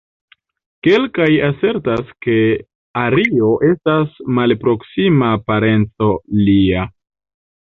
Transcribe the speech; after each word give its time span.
Kelkaj 0.85 1.27
asertas, 1.47 2.09
ke 2.27 2.37
Ario 3.03 3.51
estas 3.69 4.17
malproksima 4.41 5.31
parenco 5.53 6.09
lia. 6.49 6.89